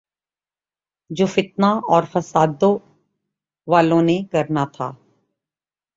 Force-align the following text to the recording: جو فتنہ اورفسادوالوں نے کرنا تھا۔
جو 1.09 1.25
فتنہ 1.25 1.65
اورفسادوالوں 1.65 4.01
نے 4.01 4.23
کرنا 4.31 4.65
تھا۔ 4.65 4.91